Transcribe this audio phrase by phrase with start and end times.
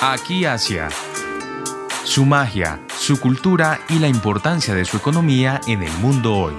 [0.00, 0.90] Aquí Asia.
[2.04, 6.54] Su magia, su cultura y la importancia de su economía en el mundo hoy.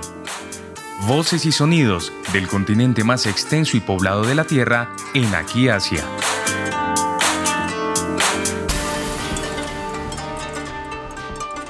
[1.07, 6.03] Voces y sonidos del continente más extenso y poblado de la Tierra en Aquí Asia.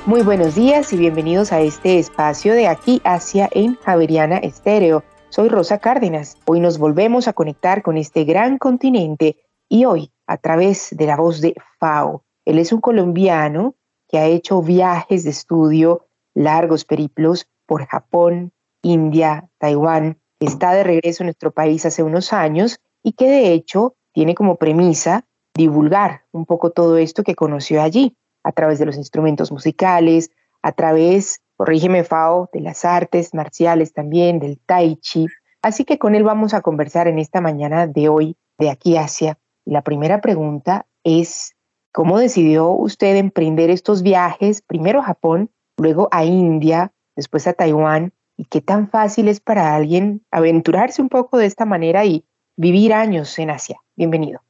[0.08, 5.04] Muy buenos días y bienvenidos a este espacio de Aquí Asia en Javeriana Estéreo.
[5.30, 6.36] Soy Rosa Cárdenas.
[6.46, 9.38] Hoy nos volvemos a conectar con este gran continente
[9.70, 12.24] y hoy a través de la voz de Fao.
[12.46, 13.76] Él es un colombiano
[14.08, 16.06] que ha hecho viajes de estudio,
[16.36, 18.54] largos periplos por Japón,
[18.84, 23.96] India, Taiwán, está de regreso en nuestro país hace unos años y que de hecho
[24.14, 28.98] tiene como premisa divulgar un poco todo esto que conoció allí a través de los
[28.98, 30.30] instrumentos musicales,
[30.62, 35.26] a través, corrígeme Fao, de las artes marciales también, del tai chi.
[35.64, 39.40] Así que con él vamos a conversar en esta mañana de hoy de aquí Asia.
[39.70, 41.54] La primera pregunta es,
[41.92, 48.12] ¿cómo decidió usted emprender estos viajes, primero a Japón, luego a India, después a Taiwán?
[48.36, 52.26] ¿Y qué tan fácil es para alguien aventurarse un poco de esta manera y
[52.58, 53.78] vivir años en Asia?
[53.96, 54.42] Bienvenido.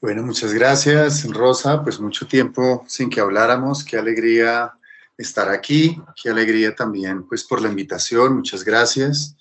[0.00, 1.80] Bueno, muchas gracias, Rosa.
[1.84, 3.84] Pues mucho tiempo sin que habláramos.
[3.84, 4.72] Qué alegría
[5.16, 6.02] estar aquí.
[6.20, 8.34] Qué alegría también, pues, por la invitación.
[8.34, 9.36] Muchas gracias.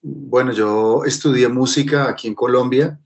[0.00, 2.98] Bueno, yo estudié música aquí en Colombia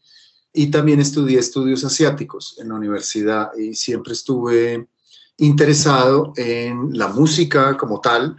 [0.53, 4.89] y también estudié estudios asiáticos en la universidad y siempre estuve
[5.37, 8.37] interesado en la música como tal,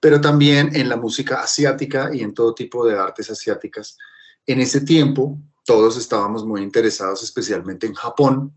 [0.00, 3.98] pero también en la música asiática y en todo tipo de artes asiáticas.
[4.46, 8.52] En ese tiempo, todos estábamos muy interesados, especialmente en Japón.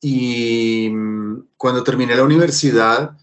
[0.00, 3.16] Y mm, cuando terminé la universidad,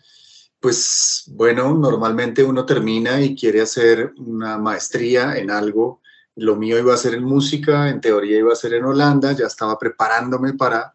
[0.60, 6.02] pues bueno, normalmente uno termina y quiere hacer una maestría en algo.
[6.36, 9.48] Lo mío iba a ser en música, en teoría iba a ser en Holanda, ya
[9.48, 10.94] estaba preparándome para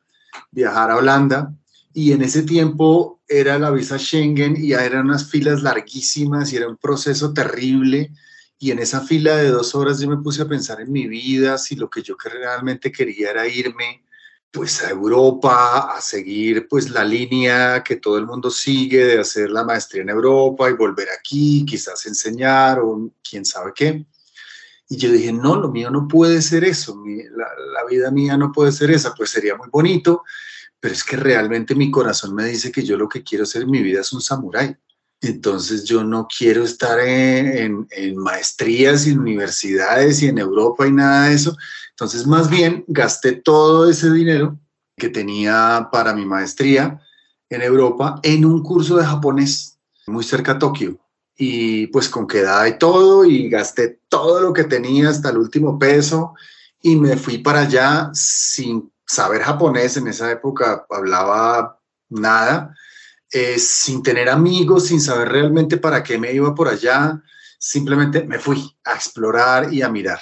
[0.51, 1.53] viajar a Holanda.
[1.95, 6.69] Y en ese tiempo era la visa Schengen y eran unas filas larguísimas y era
[6.69, 8.13] un proceso terrible
[8.59, 11.59] y en esa fila de dos horas yo me puse a pensar en mi vida,
[11.59, 14.05] si lo que yo realmente quería era irme
[14.51, 19.51] pues a Europa, a seguir pues la línea que todo el mundo sigue de hacer
[19.51, 24.05] la maestría en Europa y volver aquí, quizás enseñar o quién sabe qué.
[24.89, 28.73] Y yo dije, no, lo mío no puede ser eso, la, vida mía no puede
[28.73, 30.25] ser esa, pues sería muy bonito,
[30.81, 33.71] pero es que realmente mi corazón me dice que yo lo que quiero hacer en
[33.71, 34.77] mi vida es un samurái.
[35.21, 41.35] Entonces yo no quiero estar en, maestrías y universidades y en Europa y nada de
[41.35, 41.57] eso.
[41.91, 44.59] Entonces más bien gasté todo ese dinero
[44.97, 47.01] que tenía para mi maestría
[47.51, 50.99] en Europa en un curso de japonés muy cerca a Tokio.
[51.39, 55.79] Y pues con quedada y todo y gasté todo lo que tenía hasta el último
[55.79, 56.35] peso
[56.83, 59.97] y me fui para allá sin saber japonés.
[59.97, 62.75] En esa época hablaba nada
[63.31, 67.23] eh, sin tener amigos, sin saber realmente para qué me iba por allá,
[67.59, 70.21] simplemente me fui a explorar y a mirar.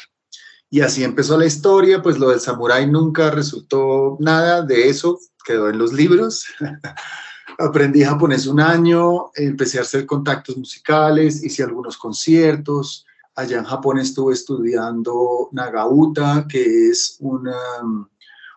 [0.68, 5.70] Y así empezó la historia, pues lo del samurái nunca resultó nada de eso, quedó
[5.70, 6.46] en los libros.
[7.58, 13.06] Aprendí japonés un año, empecé a hacer contactos musicales, hice algunos conciertos.
[13.34, 17.56] Allá en Japón estuve estudiando Nagauta, que es una,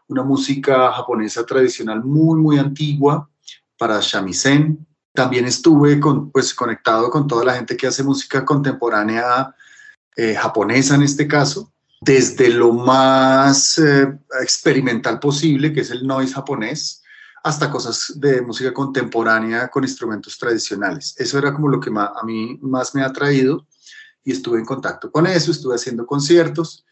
[0.07, 3.29] una música japonesa tradicional muy, muy antigua,
[3.77, 4.85] para shamisen.
[5.13, 9.55] También estuve con, pues, conectado con toda la gente que hace música contemporánea
[10.15, 11.71] eh, japonesa en este caso,
[12.01, 16.98] desde lo más eh, experimental posible, que es el noise japonés,
[17.43, 21.15] hasta cosas de música contemporánea con instrumentos tradicionales.
[21.17, 23.67] Eso era como lo que a mí más me ha traído
[24.23, 26.85] y estuve en contacto con eso, estuve haciendo conciertos.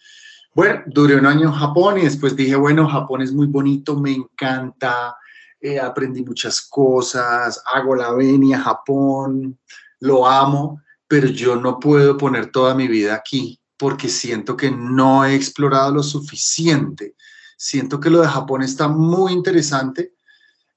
[0.54, 4.14] Bueno, duré un año en Japón y después dije, bueno, Japón es muy bonito, me
[4.14, 5.16] encanta,
[5.60, 9.60] eh, aprendí muchas cosas, hago la venia, Japón,
[10.00, 15.24] lo amo, pero yo no puedo poner toda mi vida aquí porque siento que no
[15.24, 17.16] he explorado lo suficiente.
[17.56, 20.14] Siento que lo de Japón está muy interesante,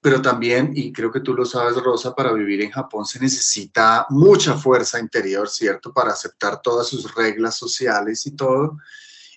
[0.00, 4.06] pero también, y creo que tú lo sabes, Rosa, para vivir en Japón se necesita
[4.08, 5.92] mucha fuerza interior, ¿cierto?
[5.92, 8.78] Para aceptar todas sus reglas sociales y todo.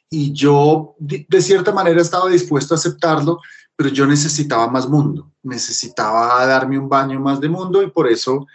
[0.10, 3.42] Y yo, de cierta manera, estaba dispuesto a aceptarlo,
[3.76, 8.46] pero yo necesitaba más mundo, necesitaba darme un baño más de mundo y por eso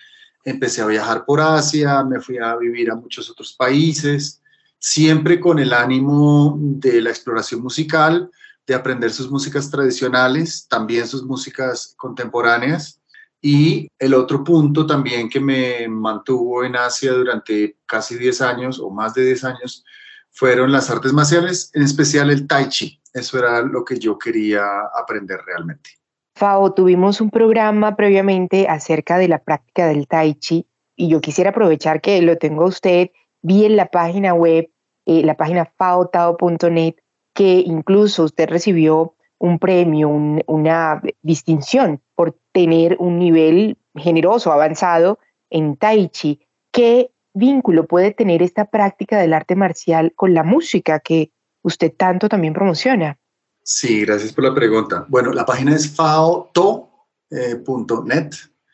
[0.44, 4.40] empecé a viajar por Asia, me fui a vivir a muchos otros países,
[4.78, 8.30] siempre con el ánimo de la exploración musical,
[8.68, 13.00] de aprender sus músicas tradicionales, también sus músicas contemporáneas.
[13.40, 18.90] Y el otro punto también que me mantuvo en Asia durante casi 10 años o
[18.90, 19.84] más de 10 años
[20.30, 23.00] fueron las artes marciales, en especial el tai chi.
[23.14, 24.62] Eso era lo que yo quería
[24.94, 25.90] aprender realmente.
[26.36, 31.50] Fao, tuvimos un programa previamente acerca de la práctica del tai chi y yo quisiera
[31.50, 33.10] aprovechar que lo tengo usted,
[33.40, 34.68] vi en la página web,
[35.06, 36.96] eh, la página faotao.net,
[37.38, 45.76] que incluso usted recibió un premio, una distinción por tener un nivel generoso, avanzado en
[45.76, 46.40] tai chi.
[46.72, 51.30] ¿Qué vínculo puede tener esta práctica del arte marcial con la música que
[51.62, 53.20] usted tanto también promociona?
[53.62, 55.06] Sí, gracias por la pregunta.
[55.08, 56.90] Bueno, la página es faoto.net,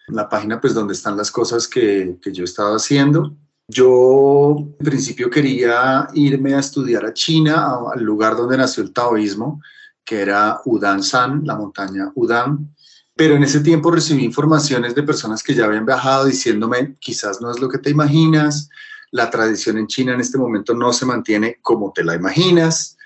[0.08, 3.36] la página pues donde están las cosas que, que yo estaba haciendo.
[3.68, 9.62] Yo en principio quería irme a estudiar a China, al lugar donde nació el taoísmo,
[10.04, 12.74] que era Udan-san, la montaña Udan.
[13.16, 17.50] Pero en ese tiempo recibí informaciones de personas que ya habían viajado diciéndome, quizás no
[17.50, 18.68] es lo que te imaginas,
[19.12, 22.96] la tradición en China en este momento no se mantiene como te la imaginas,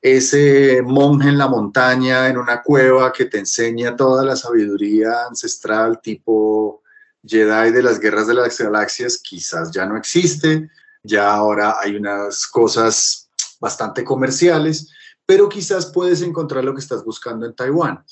[0.00, 6.00] ese monje en la montaña, en una cueva que te enseña toda la sabiduría ancestral
[6.00, 6.82] tipo
[7.28, 10.70] Jedi de las guerras de las galaxias, quizás ya no existe,
[11.02, 13.28] ya ahora hay unas cosas
[13.60, 14.90] bastante comerciales,
[15.26, 18.04] pero quizás puedes encontrar lo que estás buscando en Taiwán.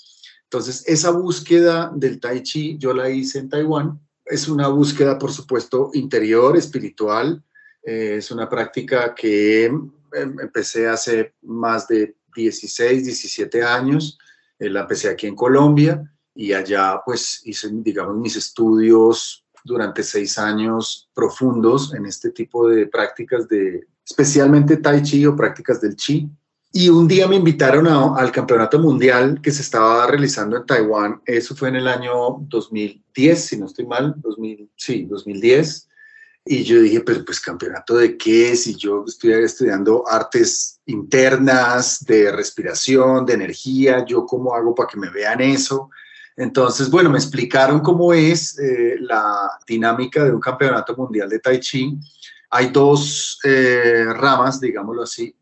[0.44, 3.98] Entonces, esa búsqueda del Tai Chi yo la hice en Taiwán.
[4.24, 7.42] Es una búsqueda, por supuesto, interior, espiritual.
[7.82, 9.72] Eh, es una práctica que
[10.16, 14.18] Em, empecé hace más de 16, 17 años,
[14.58, 20.38] eh, la empecé aquí en Colombia y allá pues hice, digamos, mis estudios durante seis
[20.38, 26.28] años profundos en este tipo de prácticas de, especialmente Tai Chi o prácticas del Chi.
[26.72, 31.22] Y un día me invitaron al campeonato mundial que se estaba realizando en Taiwán.
[31.24, 35.88] Eso fue en el año 2010, si no estoy mal, 2000, sí, 2010.
[36.44, 42.30] Y yo dije, pero pues campeonato de qué, si yo estoy estudiando artes internas, de
[42.30, 45.90] respiración, de energía, yo cómo hago para que me vean eso.
[46.36, 51.58] Entonces, bueno, me explicaron cómo es eh, la dinámica de un campeonato mundial de Tai
[51.58, 51.98] Chi.
[52.50, 55.34] Hay dos eh, ramas, digámoslo así.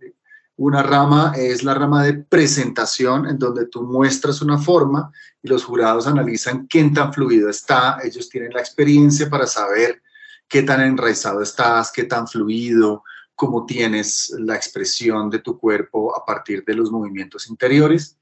[0.57, 5.11] Una rama es la rama de presentación, en donde tú muestras una forma
[5.43, 7.99] y los jurados analizan qué tan fluido está.
[8.05, 10.01] Ellos tienen la experiencia para saber
[10.49, 13.03] qué tan enraizado estás, qué tan fluido,
[13.35, 18.17] cómo tienes la expresión de tu cuerpo a partir de los movimientos interiores.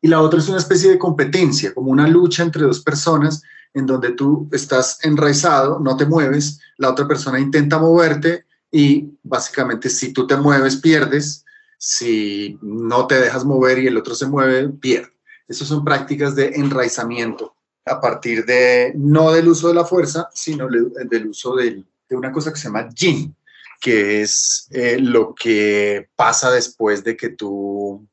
[0.00, 3.42] Y la otra es una especie de competencia, como una lucha entre dos personas
[3.74, 9.88] en donde tú estás enraizado, no te mueves, la otra persona intenta moverte y básicamente
[9.88, 11.44] si tú te mueves, pierdes,
[11.76, 15.12] si no te dejas mover y el otro se mueve, pierde.
[15.46, 17.54] Esas son prácticas de enraizamiento
[17.84, 22.52] a partir de, no del uso de la fuerza, sino del uso de una cosa
[22.52, 23.34] que se llama yin,
[23.80, 28.06] que es eh, lo que pasa después de que tú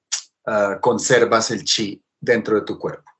[0.45, 3.11] ah, conservas el chi dentro de tu cuerpo.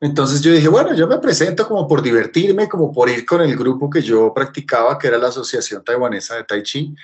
[0.00, 3.56] Entonces yo dije, bueno, yo me presento como por divertirme, como por ir con el
[3.56, 6.94] grupo que yo practicaba, que era la Asociación Taiwanesa de Tai Chi,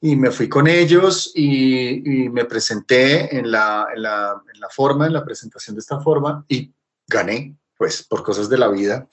[0.00, 5.06] y me fui con ellos y, me presenté en la, en la, en la forma,
[5.06, 6.72] en la presentación de esta forma, y
[7.06, 9.06] gané pues por cosas de la vida,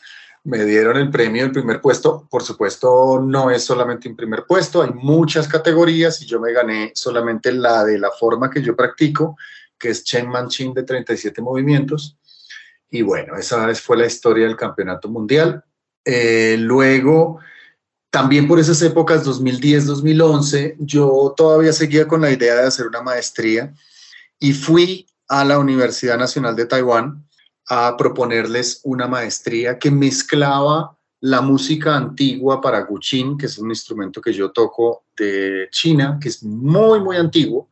[0.45, 2.27] me dieron el premio, el primer puesto.
[2.29, 6.91] Por supuesto, no es solamente un primer puesto, hay muchas categorías y yo me gané
[6.95, 9.37] solamente la de la forma que yo practico,
[9.83, 12.17] que es Chen Man Chin de 37 movimientos.
[12.89, 15.61] Y bueno, esa fue la historia del campeonato mundial.
[16.05, 17.39] Eh, luego,
[18.09, 23.73] también por esas épocas, 2010-2011, yo todavía seguía con la idea de hacer una maestría
[24.39, 27.27] y fui a la Universidad Nacional de Taiwán
[27.67, 34.21] a proponerles una maestría que mezclaba la música antigua para guqin, que es un instrumento
[34.21, 37.67] que yo toco de China, que es muy, muy antiguo.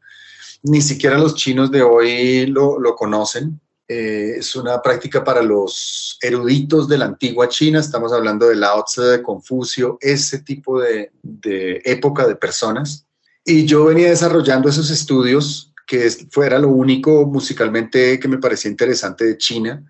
[0.64, 3.60] Ni siquiera los chinos de hoy lo, conocen.
[3.88, 7.80] Eh, es una práctica para los eruditos de la antigua China.
[7.80, 13.06] Estamos hablando de Lao Tse, de Confucio, ese tipo de, de época de personas.
[13.44, 19.26] Y yo venía desarrollando esos estudios que fuera lo único musicalmente que me parecía interesante
[19.26, 19.84] de China.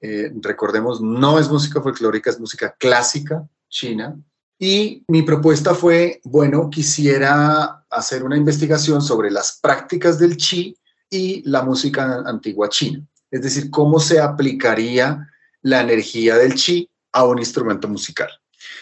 [0.00, 4.18] Eh, recordemos, no es música folclórica, es música clásica china.
[4.58, 10.76] Y mi propuesta fue, bueno, quisiera hacer una investigación sobre las prácticas del chi
[11.10, 13.06] y la música antigua china.
[13.30, 15.28] Es decir, cómo se aplicaría
[15.62, 18.30] la energía del chi a un instrumento musical.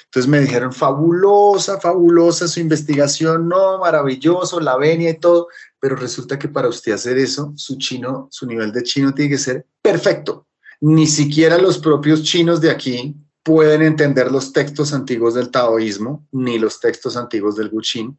[0.04, 5.49] Entonces me dijeron, fabulosa, fabulosa su investigación, no, maravilloso, la venia y todo,
[5.81, 9.38] pero resulta que para usted hacer eso, su chino, su nivel de chino tiene que
[9.38, 10.47] ser perfecto.
[10.81, 16.59] Ni siquiera los propios chinos de aquí pueden entender los textos antiguos del taoísmo, ni
[16.59, 18.19] los textos antiguos del Guqin.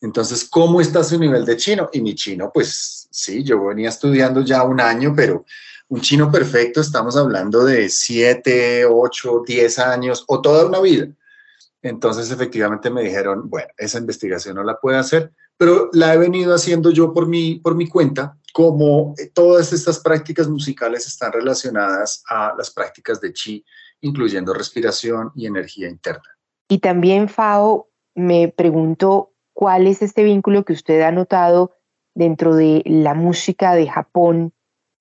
[0.00, 1.88] Entonces, ¿cómo está su nivel de chino?
[1.92, 5.46] Y mi chino, pues sí, yo venía estudiando ya un año, pero
[5.88, 11.08] un chino perfecto estamos hablando de 7, 8, 10 años o toda una vida.
[11.80, 16.54] Entonces efectivamente me dijeron, bueno, esa investigación no la puede hacer, pero la he venido
[16.54, 22.54] haciendo yo por mi, por mi cuenta, como todas estas prácticas musicales están relacionadas a
[22.56, 23.64] las prácticas de chi,
[24.04, 26.28] incluyendo respiración y energía interna.
[26.68, 31.72] Y también, Fao, me pregunto cuál es este vínculo que usted ha notado
[32.14, 34.52] dentro de la música de Japón,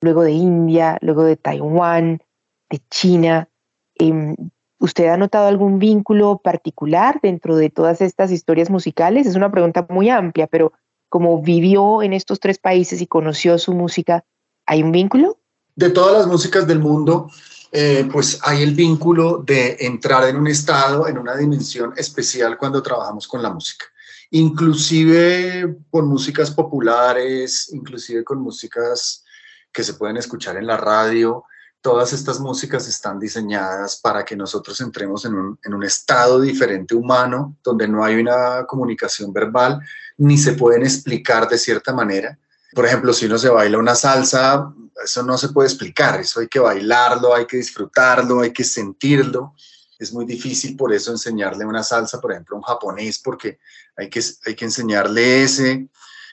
[0.02, 2.22] luego de India, luego de Taiwán,
[2.70, 3.50] de China.
[3.96, 4.36] Em,
[4.80, 9.28] ¿Usted ha notado algún vínculo particular dentro de todas estas historias musicales?
[9.28, 10.72] Es una pregunta muy amplia, pero
[11.10, 14.24] como vivió en estos tres países y conoció su música,
[14.66, 15.38] ¿hay un vínculo?
[15.76, 17.30] De todas las músicas del mundo,
[17.76, 22.84] eh, pues hay el vínculo de entrar en un estado, en una dimensión especial cuando
[22.84, 23.86] trabajamos con la música.
[24.30, 29.24] Inclusive con músicas populares, inclusive con músicas
[29.72, 31.46] que se pueden escuchar en la radio,
[31.82, 36.94] todas estas músicas están diseñadas para que nosotros entremos en un, en un, estado diferente
[36.94, 39.80] humano, donde no hay una comunicación verbal,
[40.18, 42.38] ni se pueden explicar de cierta manera.
[42.76, 44.72] Por ejemplo, si uno se baila una salsa,
[45.04, 49.56] eso no se puede explicar, eso hay que bailarlo, hay que disfrutarlo, hay que sentirlo.
[49.98, 53.60] Es muy difícil por eso enseñarle una salsa, por ejemplo, a un japonés, porque
[53.96, 55.88] hay que, hay que enseñarle ese,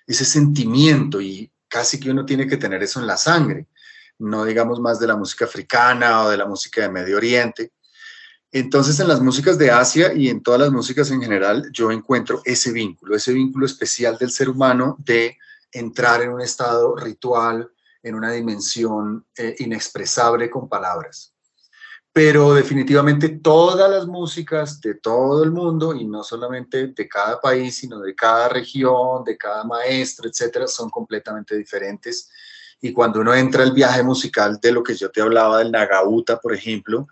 [0.07, 3.69] ese sentimiento y casi que uno tiene que tener eso en la sangre
[4.21, 7.73] no digamos más de la música africana o de la música de Medio Oriente.
[8.53, 12.43] Entonces, en las músicas de Asia y en todas las músicas en general, yo encuentro
[12.45, 15.39] ese vínculo, ese vínculo especial del ser humano de
[15.73, 17.71] entrar en un estado ritual,
[18.03, 21.35] en una dimensión eh, inexpresable con palabras.
[22.13, 27.77] Pero definitivamente todas las músicas de todo el mundo, y no solamente de cada país,
[27.77, 32.29] sino de cada región, de cada maestro, etcétera, son completamente diferentes
[32.81, 36.41] y cuando uno entra el viaje musical de lo que yo te hablaba del Nagauta,
[36.41, 37.07] por ejemplo,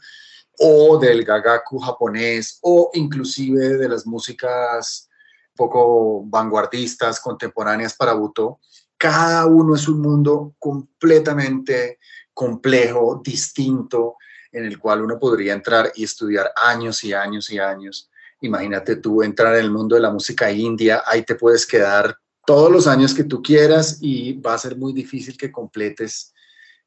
[0.59, 5.09] o del Gagaku japonés, o inclusive de las músicas
[5.55, 8.61] poco vanguardistas, contemporáneas para Buto,
[8.99, 11.99] cada uno es un mundo completamente
[12.35, 14.17] complejo, distinto,
[14.53, 18.11] en el cual uno podría entrar y estudiar años y años y años.
[18.41, 22.71] Imagínate tú entrar en el mundo de la música india, ahí te puedes quedar todos
[22.71, 26.33] los años que tú quieras y va a ser muy difícil que completes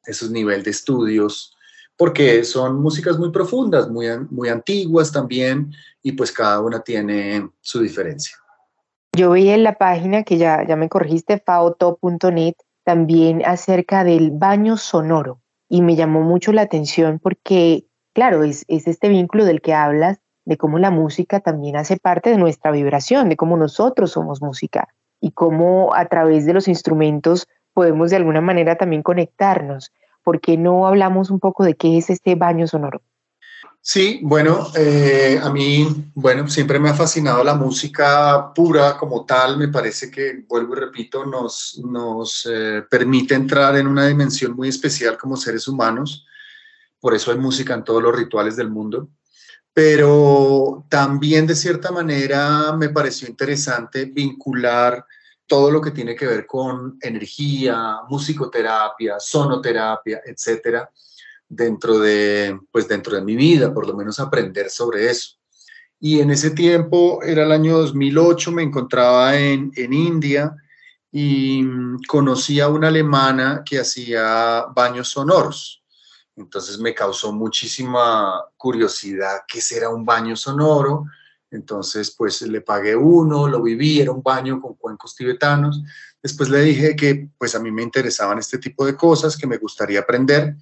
[0.06, 1.56] esos niveles de estudios
[2.02, 7.80] porque son músicas muy profundas, muy, muy antiguas también y pues cada una tiene su
[7.80, 8.38] diferencia.
[9.14, 14.78] Yo vi en la página que ya, ya me corregiste, faoto.net, también acerca del baño
[14.78, 19.74] sonoro y me llamó mucho la atención porque, claro, es, es este vínculo del que
[19.74, 24.42] hablas, de cómo la música también hace parte de nuestra vibración, de cómo nosotros somos
[24.42, 24.88] música
[25.20, 29.92] y cómo a través de los instrumentos podemos de alguna manera también conectarnos.
[30.24, 33.02] ¿Por qué no hablamos un poco de qué es este baño sonoro?
[33.84, 39.58] Sí, bueno, eh, a mí, bueno, siempre me ha fascinado la música pura como tal.
[39.58, 44.70] Me parece que, vuelvo y repito, nos, nos eh, permite entrar en una dimensión muy
[44.70, 46.26] especial como seres humanos.
[47.00, 49.10] Por eso hay música en todos los rituales del mundo
[49.74, 55.06] pero también de cierta manera me pareció interesante vincular
[55.48, 60.90] todo lo que tiene que ver con energía, musicoterapia, sonoterapia, etcétera,
[61.52, 65.38] dentro de, pues dentro de mi vida, por lo menos aprender sobre eso.
[66.00, 70.56] Y en ese tiempo, era el año 2008, me encontraba en, en India
[71.12, 71.64] y
[72.08, 75.84] conocí a una alemana que hacía baños sonoros.
[76.38, 81.06] Entonces me causó muchísima curiosidad qué será un baño sonoro.
[81.52, 85.84] Entonces, pues le pagué uno, lo viví, era un baño con cuencos tibetanos.
[86.24, 89.58] Después le dije que pues a mí me interesaban este tipo de cosas, que me
[89.58, 90.56] gustaría aprender.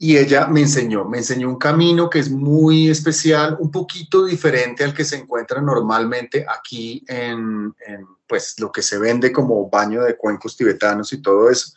[0.00, 4.84] Y ella me enseñó, me enseñó un camino que es muy especial, un poquito diferente
[4.84, 7.74] al que se encuentra normalmente aquí en,
[8.28, 11.72] pues lo que se vende como baño de cuencos tibetanos y todo eso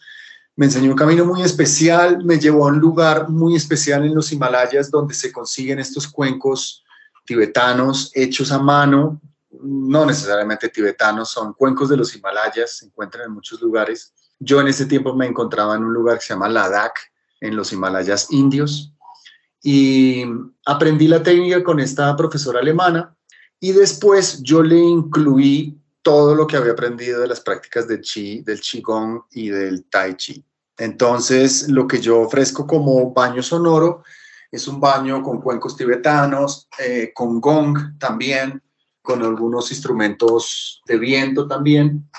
[0.56, 4.32] me enseñó un camino muy especial, me llevó a un lugar muy especial en los
[4.32, 6.84] Himalayas donde se consiguen estos cuencos
[7.26, 13.32] tibetanos hechos a mano, no necesariamente tibetanos, son cuencos de los Himalayas, se encuentran en
[13.32, 14.14] muchos lugares.
[14.40, 17.11] Yo en ese tiempo me encontraba en un lugar que se llama Ladakh,
[17.42, 18.94] en los Himalayas indios,
[19.64, 20.24] y
[20.66, 23.16] aprendí la técnica con esta profesora alemana
[23.60, 28.42] y después yo le incluí todo lo que había aprendido de las prácticas del chi,
[28.42, 30.44] del qigong y del tai chi.
[30.78, 34.04] Entonces, lo que yo ofrezco como baño sonoro
[34.52, 38.64] es un baño con cuencos tibetanos, eh, con gong también,
[39.04, 42.10] con algunos instrumentos de viento también.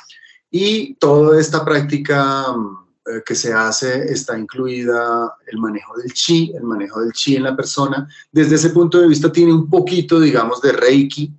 [0.48, 6.52] Y toda esta práctica mm, eh, que se hace está incluida el manejo del chi,
[6.54, 8.08] el manejo del chi en la persona.
[8.30, 11.32] Desde ese punto de vista tiene un poquito, digamos, de reiki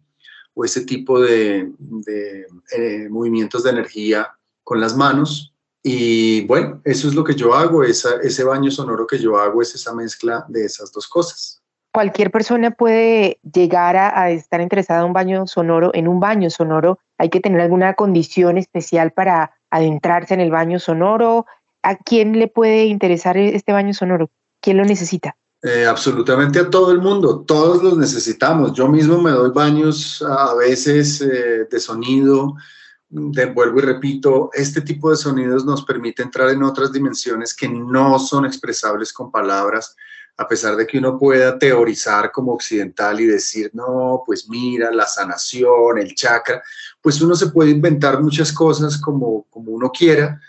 [0.53, 1.71] o ese tipo de,
[2.07, 4.27] eh, movimientos de energía
[4.61, 5.53] con las manos.
[5.81, 9.73] Y bueno, eso es lo que yo hago, ese baño sonoro que yo hago es
[9.73, 11.61] esa mezcla de esas dos cosas.
[11.93, 16.49] Cualquier persona puede llegar a, a estar interesada en un baño sonoro, en un baño
[16.49, 16.99] sonoro.
[17.17, 21.45] Hay que tener alguna condición especial para adentrarse en el baño sonoro.
[21.81, 24.29] ¿A quién le puede interesar este baño sonoro?
[24.61, 25.35] ¿Quién lo necesita?
[25.63, 28.73] Eh, absolutamente a todo el mundo, todos los necesitamos.
[28.73, 32.55] Yo mismo me doy baños a veces eh, de sonido,
[33.09, 37.67] de, vuelvo y repito, este tipo de sonidos nos permite entrar en otras dimensiones que
[37.67, 39.95] no son expresables con palabras,
[40.37, 45.07] a pesar de que uno pueda teorizar como occidental y decir, no, pues mira, la
[45.07, 46.61] sanación, el chakra,
[47.03, 50.41] pues uno se puede inventar muchas cosas como, como uno quiera,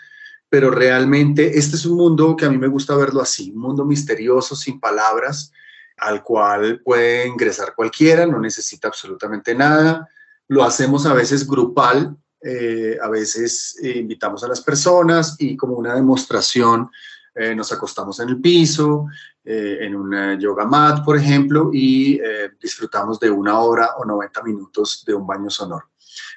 [0.47, 3.83] pero realmente este es un mundo que a mí me gusta verlo así, un mundo
[3.83, 5.51] misterioso, sin palabras,
[5.97, 10.09] al cual puede ingresar cualquiera, no necesita absolutamente nada.
[10.47, 15.75] Lo hacemos a veces grupal, eh, a veces eh, invitamos a las personas y como
[15.75, 16.89] una demostración
[17.33, 19.07] eh, nos acostamos en el piso,
[19.43, 22.19] en una yoga mat, por ejemplo, y
[22.59, 25.91] disfrutamos de una hora o 90 minutos de un baño sonoro.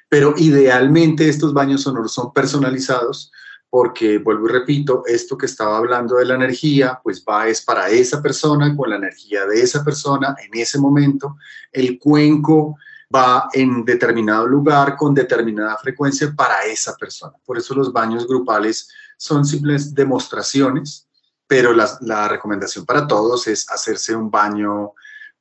[0.09, 3.31] Pero idealmente estos baños son personalizados
[3.71, 7.89] porque vuelvo y repito, esto que estaba hablando de la energía, pues va es para
[7.91, 11.37] esa persona, con la energía de esa persona en ese momento.
[11.71, 12.77] El cuenco
[13.15, 17.35] va en determinado lugar con determinada frecuencia para esa persona.
[17.45, 21.07] Por eso los baños grupales son simples demostraciones,
[21.47, 24.93] pero la, la recomendación para todos es hacerse un baño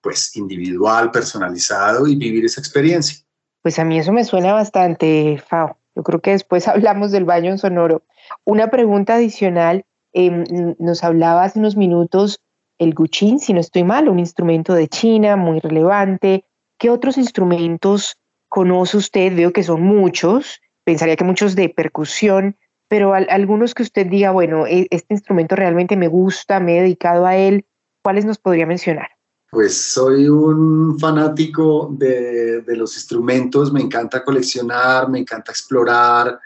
[0.01, 3.26] pues individual, personalizado y vivir esa experiencia.
[3.61, 5.77] Pues a mí eso me suena bastante, Fao.
[5.95, 8.03] Yo creo que después hablamos del baño sonoro.
[8.45, 10.43] Una pregunta adicional, em,
[10.79, 12.41] nos hablaba hace unos minutos
[12.77, 16.45] el guchín, si no estoy mal, un instrumento de China muy relevante.
[16.77, 18.17] ¿Qué otros instrumentos
[18.49, 19.35] conoce usted?
[19.35, 22.55] Veo que son muchos, pensaría que muchos de percusión,
[22.87, 27.25] pero algunos que usted diga, bueno, e, este instrumento realmente me gusta, me he dedicado
[27.25, 27.65] a él,
[28.03, 29.16] ¿cuáles nos podría mencionar?
[29.49, 36.39] Pues soy un fanático de, de los instrumentos, me encanta coleccionar, me encanta explorar,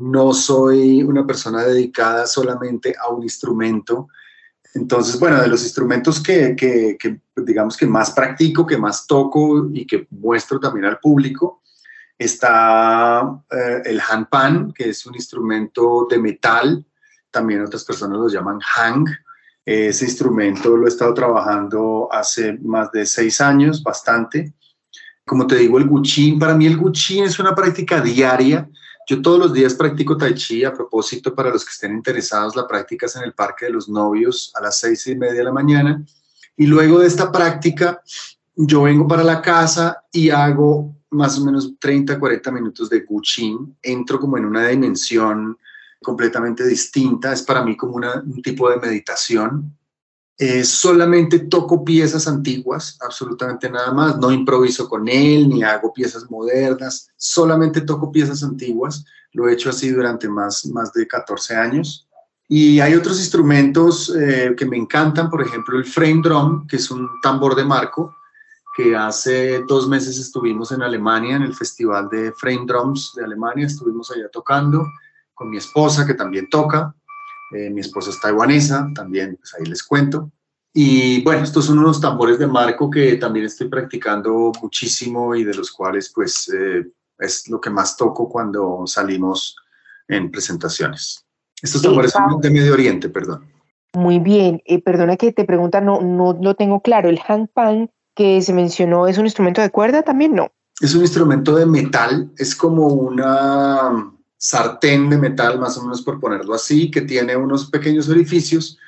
[0.00, 4.08] no soy una persona dedicada solamente a un instrumento.
[4.74, 6.56] Entonces, bueno, de los instrumentos que,
[7.36, 11.62] digamos que más practico, que más toco y que muestro también al público,
[12.16, 16.86] está eh, el handpan, que es un instrumento de metal,
[17.30, 19.06] también otras personas lo llaman hang.
[19.64, 24.54] Ese instrumento lo he estado trabajando hace más de seis años, bastante.
[25.26, 28.68] Como te digo, el guchín, para mí el guchín es una práctica diaria
[29.10, 30.62] yo todos los días practico tai chi.
[30.64, 33.88] A propósito, para los que estén interesados, la práctica es en el Parque de los
[33.88, 36.04] Novios a las seis y media de la mañana.
[36.56, 38.00] Y luego de esta práctica,
[38.54, 43.76] yo vengo para la casa y hago más o menos 30, 40 minutos de Guchin.
[43.82, 45.58] Entro como en una dimensión
[46.02, 47.32] completamente distinta.
[47.32, 49.76] Es para mí como un tipo de meditación.
[50.38, 54.16] Eh, solamente toco piezas antiguas, absolutamente nada más.
[54.16, 59.04] No improviso con él, ni hago piezas modernas, solamente toco piezas antiguas.
[59.32, 62.08] Lo he hecho así durante más, más de 14 años.
[62.48, 66.90] Y hay otros instrumentos eh, que me encantan, por ejemplo el frame drum, que es
[66.90, 68.12] un tambor de marco,
[68.76, 73.66] que hace dos meses estuvimos en Alemania, en el Festival de Frame Drums de Alemania,
[73.66, 74.84] estuvimos allá tocando
[75.40, 76.94] con mi esposa, que también toca,
[77.56, 80.30] eh, mi esposa es taiwanesa, también pues ahí les cuento.
[80.74, 85.54] Y bueno, estos son unos tambores de marco que también estoy practicando muchísimo y de
[85.54, 86.86] los cuales pues eh,
[87.18, 89.56] es lo que más toco cuando salimos
[90.08, 91.24] en presentaciones.
[91.62, 93.50] Estos tambores son de Medio Oriente, perdón.
[93.94, 97.08] Muy bien, eh, perdona que te pregunta, no, no lo tengo claro.
[97.08, 100.34] ¿El hangpan que se mencionó es un instrumento de cuerda también?
[100.34, 100.52] No.
[100.82, 106.18] Es un instrumento de metal, es como una sartén de metal, más o menos por
[106.18, 108.78] ponerlo así, que tiene unos pequeños orificios,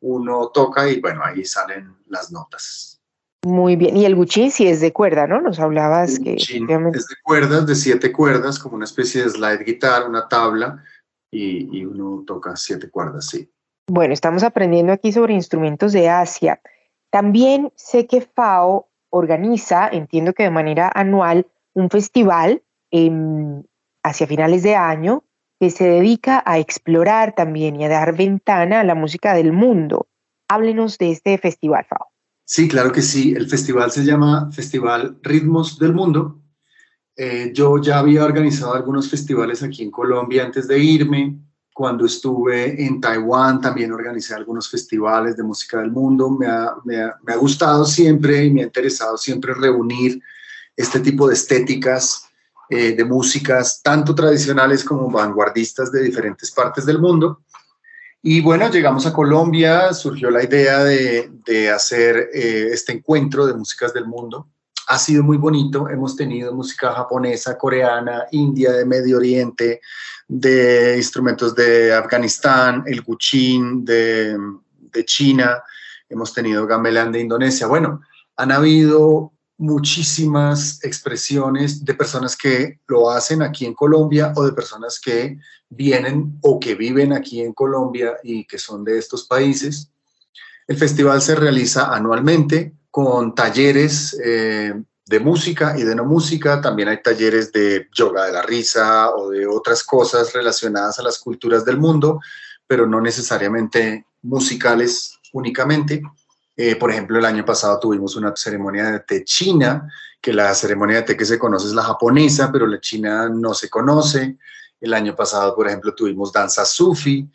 [0.00, 3.00] uno toca y bueno, ahí salen las notas.
[3.46, 5.40] Muy bien, y el guchín sí es de cuerda, ¿no?
[5.40, 6.34] Nos hablabas que...
[6.34, 10.84] Es de cuerdas, de siete cuerdas, como una especie de slide guitar, una tabla,
[11.30, 13.50] y, y uno toca siete cuerdas, sí.
[13.86, 16.60] Bueno, estamos aprendiendo aquí sobre instrumentos de Asia.
[17.10, 23.67] También sé que FAO organiza, entiendo que de manera anual, un festival en
[24.02, 25.24] hacia finales de año
[25.60, 30.06] que se dedica a explorar también y a dar ventana a la música del mundo.
[30.48, 32.06] Háblenos de este festival, Fao.
[32.44, 33.34] Sí, claro que sí.
[33.36, 36.40] El festival se llama Festival Ritmos del Mundo.
[37.16, 41.38] Eh, yo ya había organizado algunos festivales aquí en Colombia antes de irme,
[41.74, 46.30] Cuando estuve en Taiwán también organicé algunos festivales de música del mundo.
[46.30, 50.20] Me ha, me ha gustado siempre y me ha interesado siempre reunir
[50.76, 52.27] este tipo de estéticas
[52.70, 57.40] eh, de músicas tanto tradicionales como vanguardistas de diferentes partes del mundo.
[58.22, 63.94] Y bueno, llegamos a Colombia, surgió la idea de, hacer eh, este encuentro de músicas
[63.94, 64.48] del mundo.
[64.88, 69.80] Ha sido muy bonito, hemos tenido música japonesa, coreana, india, de Medio Oriente,
[70.26, 74.36] de instrumentos de Afganistán, el guchín de,
[74.92, 75.62] de China,
[76.08, 77.66] hemos tenido gamelan de Indonesia.
[77.66, 78.00] Bueno,
[78.36, 85.00] han habido muchísimas expresiones de personas que lo hacen aquí en Colombia o de personas
[85.00, 89.90] que vienen o que viven aquí en Colombia y que son de estos países.
[90.66, 94.74] El festival se realiza anualmente con talleres eh,
[95.06, 96.60] de música y de no música.
[96.60, 101.18] También hay talleres de yoga de la risa o de otras cosas relacionadas a las
[101.18, 102.20] culturas del mundo,
[102.66, 106.02] pero no necesariamente musicales únicamente.
[106.60, 109.88] Eh, por ejemplo, el año pasado tuvimos una ceremonia de té china,
[110.20, 113.54] que la ceremonia de té que se conoce es la japonesa, pero la china no
[113.54, 114.36] se conoce.
[114.80, 117.30] El año pasado, por ejemplo, tuvimos danza sufi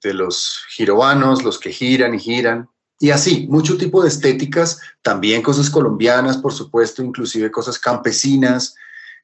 [0.00, 2.68] de los girobanos, los que giran y giran.
[3.00, 8.76] Y así, mucho tipo de estéticas, también cosas colombianas, por supuesto, inclusive cosas campesinas,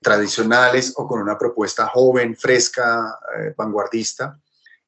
[0.02, 4.36] tradicionales o con una propuesta joven, fresca, eh, vanguardista.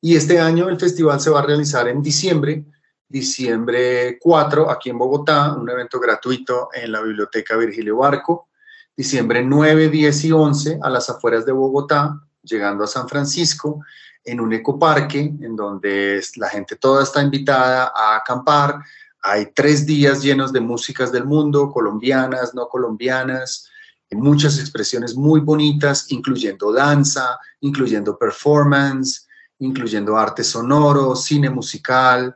[0.00, 2.64] Y este año el festival se va a realizar en diciembre
[3.08, 8.48] diciembre 4 aquí en Bogotá, un evento gratuito en la Biblioteca Virgilio Barco,
[8.96, 13.80] diciembre 9, 10 y 11 a las afueras de Bogotá, llegando a San Francisco,
[14.24, 18.80] en un ecoparque en donde la gente toda está invitada a acampar.
[19.22, 23.70] Hay tres días llenos de músicas del mundo, colombianas, no colombianas,
[24.12, 29.26] muchas expresiones muy bonitas, incluyendo danza, incluyendo performance,
[29.58, 32.34] incluyendo arte sonoro, cine musical,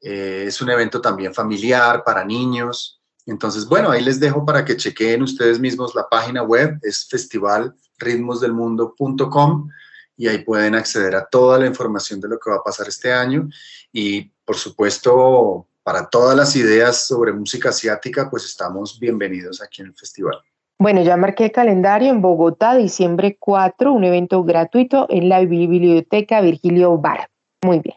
[0.00, 3.00] eh, es un evento también familiar para niños.
[3.26, 9.68] Entonces, bueno, ahí les dejo para que chequeen ustedes mismos la página web, es festivalritmosdelmundo.com
[10.16, 13.12] y ahí pueden acceder a toda la información de lo que va a pasar este
[13.12, 13.48] año.
[13.92, 19.88] Y por supuesto, para todas las ideas sobre música asiática, pues estamos bienvenidos aquí en
[19.88, 20.40] el festival.
[20.80, 26.96] Bueno, ya marqué calendario en Bogotá, diciembre 4, un evento gratuito en la Biblioteca Virgilio
[26.98, 27.28] Bar.
[27.64, 27.96] Muy bien.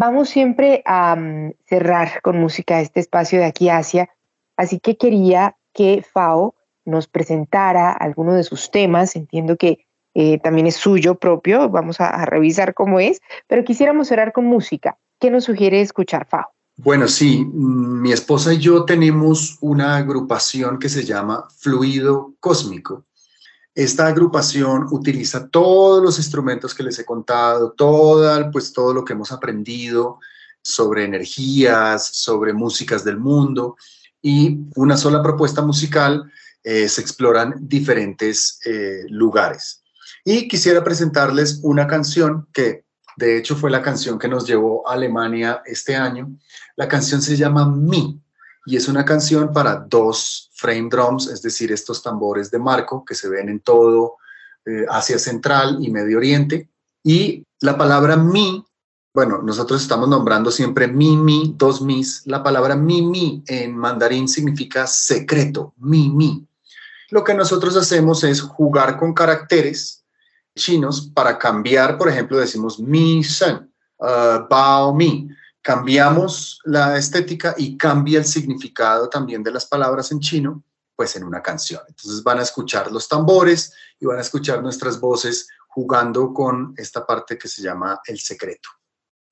[0.00, 4.08] Vamos siempre a mm, cerrar con música este espacio de aquí Asia,
[4.56, 9.16] así que quería que Fao nos presentara alguno de sus temas.
[9.16, 14.32] Entiendo que eh, también es suyo propio, vamos a, revisar cómo es, pero quisiéramos cerrar
[14.32, 14.98] con música.
[15.20, 16.46] ¿Qué nos sugiere escuchar, Fao?
[16.76, 23.04] Bueno, sí, mi esposa y yo tenemos una agrupación que se llama Fluido Cósmico.
[23.74, 29.14] Esta agrupación utiliza todos los instrumentos que les he contado, todo, pues, todo lo que
[29.14, 30.18] hemos aprendido
[30.62, 33.76] sobre energías, sobre músicas del mundo
[34.20, 36.30] y una sola propuesta musical
[36.62, 39.82] eh, se exploran diferentes eh, lugares.
[40.24, 42.84] Y quisiera presentarles una canción que
[43.16, 46.30] de hecho fue la canción que nos llevó a Alemania este año.
[46.76, 48.21] La canción se llama Mi
[48.64, 53.14] y es una canción para dos frame drums, es decir, estos tambores de marco que
[53.14, 54.16] se ven en todo
[54.64, 56.68] eh, Asia Central y Medio Oriente.
[57.02, 58.64] Y la palabra mi,
[59.12, 62.24] bueno, nosotros estamos nombrando siempre mi, mi, dos mis.
[62.26, 66.46] La palabra mi, mi en mandarín significa secreto, mi, mi.
[67.10, 70.04] Lo que nosotros hacemos es jugar con caracteres
[70.54, 75.28] chinos para cambiar, por ejemplo, decimos mi, sen, uh, bao, mi
[75.62, 80.62] cambiamos la estética y cambia el significado también de las palabras en chino,
[80.96, 81.80] pues en una canción.
[81.88, 87.06] Entonces van a escuchar los tambores y van a escuchar nuestras voces jugando con esta
[87.06, 88.68] parte que se llama el secreto.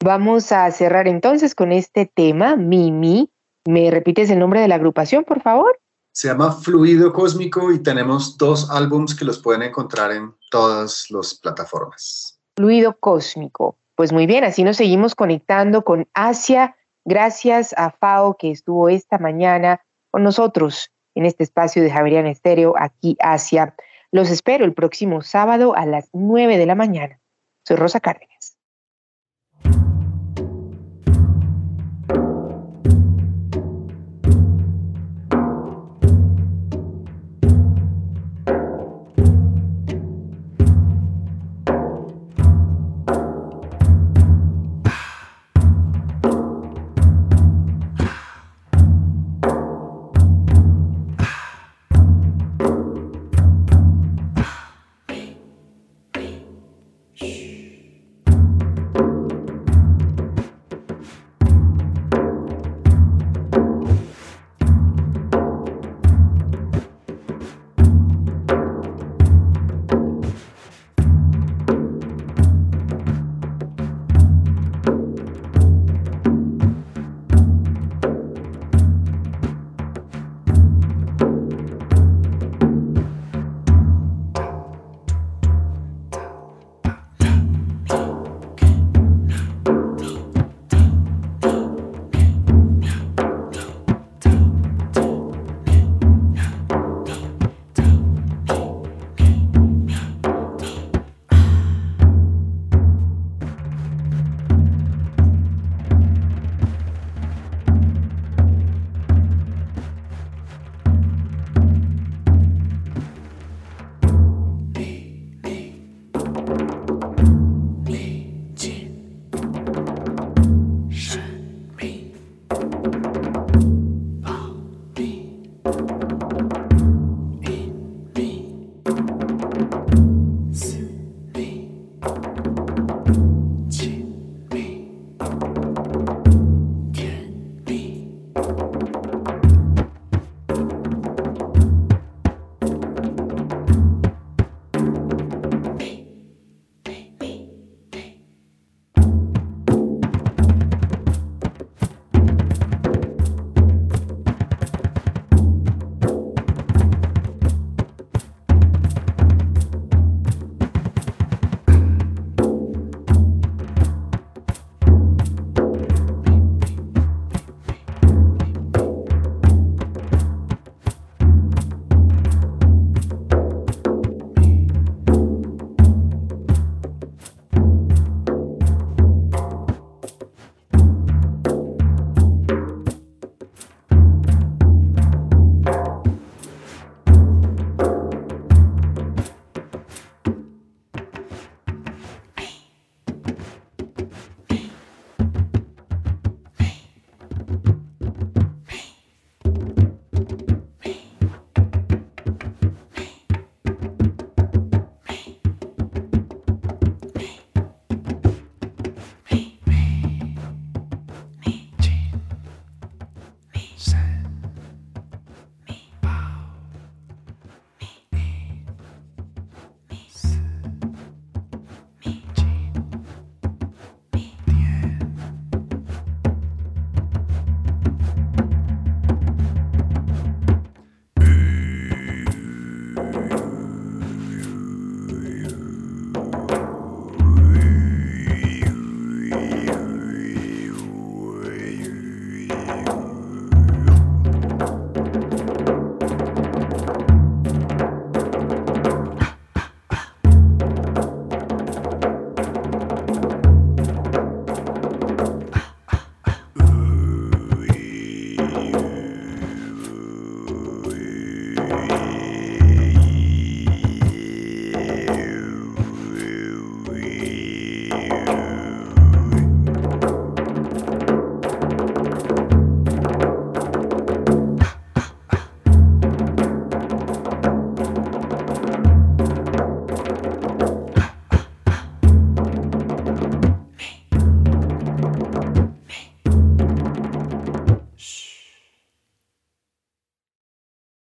[0.03, 3.31] Vamos a cerrar entonces con este tema, Mimi.
[3.67, 5.79] ¿Me repites el nombre de la agrupación, por favor?
[6.13, 11.35] Se llama Fluido Cósmico y tenemos dos álbums que los pueden encontrar en todas las
[11.35, 12.41] plataformas.
[12.57, 13.77] Fluido Cósmico.
[14.01, 16.75] Pues muy bien, así nos seguimos conectando con Asia.
[17.05, 22.73] Gracias a FAO que estuvo esta mañana con nosotros en este espacio de Javerian Estéreo,
[22.79, 23.75] aquí Asia.
[24.11, 27.21] Los espero el próximo sábado a las 9 de la mañana.
[27.69, 28.57] Soy Rosa Cárdenas.